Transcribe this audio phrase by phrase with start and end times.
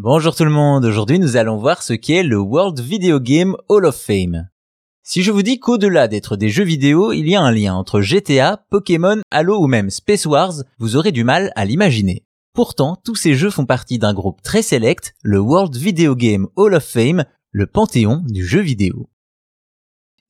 [0.00, 3.84] Bonjour tout le monde, aujourd'hui nous allons voir ce qu'est le World Video Game Hall
[3.84, 4.48] of Fame.
[5.02, 8.00] Si je vous dis qu'au-delà d'être des jeux vidéo, il y a un lien entre
[8.00, 12.22] GTA, Pokémon, Halo ou même Space Wars, vous aurez du mal à l'imaginer.
[12.54, 16.74] Pourtant, tous ces jeux font partie d'un groupe très select, le World Video Game Hall
[16.74, 19.08] of Fame, le panthéon du jeu vidéo.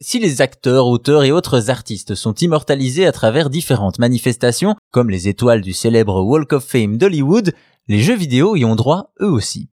[0.00, 5.29] Si les acteurs, auteurs et autres artistes sont immortalisés à travers différentes manifestations, comme les
[5.29, 7.53] étoiles du célèbre Walk of Fame d'Hollywood,
[7.89, 9.70] les jeux vidéo y ont droit eux aussi.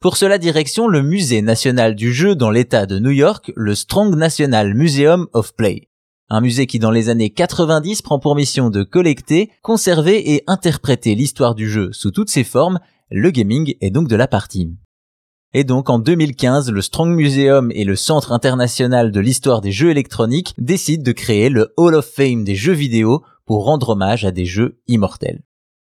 [0.00, 4.14] Pour cela direction le musée national du jeu dans l'état de New York, le Strong
[4.14, 5.88] National Museum of Play.
[6.28, 11.16] Un musée qui dans les années 90 prend pour mission de collecter, conserver et interpréter
[11.16, 12.78] l'histoire du jeu sous toutes ses formes,
[13.10, 14.72] le gaming est donc de la partie.
[15.52, 19.90] Et donc en 2015, le Strong Museum et le Centre international de l'histoire des jeux
[19.90, 24.30] électroniques décident de créer le Hall of Fame des jeux vidéo pour rendre hommage à
[24.30, 25.42] des jeux immortels.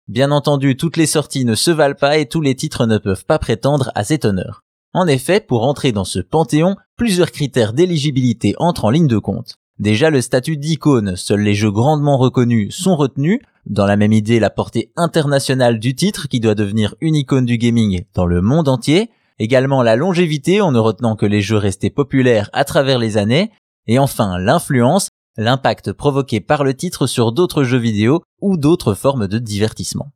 [0.06, 3.24] Bien entendu, toutes les sorties ne se valent pas et tous les titres ne peuvent
[3.24, 4.60] pas prétendre à cet honneur.
[4.92, 9.56] En effet, pour entrer dans ce panthéon, plusieurs critères d'éligibilité entrent en ligne de compte.
[9.78, 14.38] Déjà le statut d'icône, seuls les jeux grandement reconnus sont retenus, dans la même idée
[14.38, 18.68] la portée internationale du titre qui doit devenir une icône du gaming dans le monde
[18.68, 23.16] entier, également la longévité en ne retenant que les jeux restés populaires à travers les
[23.16, 23.50] années,
[23.86, 29.26] et enfin l'influence l'impact provoqué par le titre sur d'autres jeux vidéo ou d'autres formes
[29.26, 30.10] de divertissement.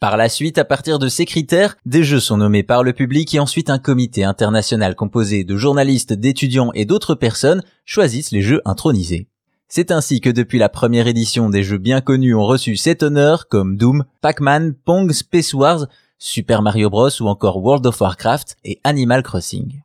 [0.00, 3.32] Par la suite, à partir de ces critères, des jeux sont nommés par le public
[3.34, 8.60] et ensuite un comité international composé de journalistes, d'étudiants et d'autres personnes choisissent les jeux
[8.64, 9.28] intronisés.
[9.68, 13.46] C'est ainsi que depuis la première édition, des jeux bien connus ont reçu cet honneur
[13.46, 15.86] comme Doom, Pac-Man, Pong, Space Wars,
[16.18, 19.82] Super Mario Bros ou encore World of Warcraft et Animal Crossing.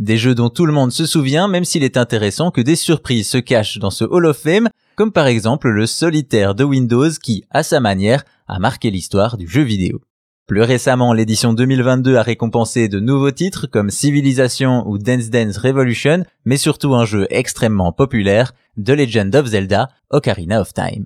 [0.00, 3.28] Des jeux dont tout le monde se souvient, même s'il est intéressant que des surprises
[3.28, 7.44] se cachent dans ce Hall of Fame, comme par exemple le solitaire de Windows qui,
[7.50, 10.00] à sa manière, a marqué l'histoire du jeu vidéo.
[10.46, 16.24] Plus récemment, l'édition 2022 a récompensé de nouveaux titres comme Civilization ou Dance Dance Revolution,
[16.46, 21.04] mais surtout un jeu extrêmement populaire, The Legend of Zelda, Ocarina of Time.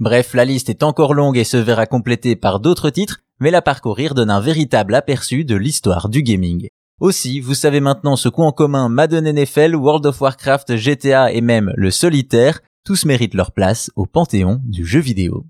[0.00, 3.62] Bref, la liste est encore longue et se verra complétée par d'autres titres, mais la
[3.62, 6.68] parcourir donne un véritable aperçu de l'histoire du gaming.
[7.00, 11.40] Aussi, vous savez maintenant ce qu'ont en commun Madden NFL, World of Warcraft, GTA et
[11.40, 15.46] même le solitaire, tous méritent leur place au panthéon du jeu vidéo.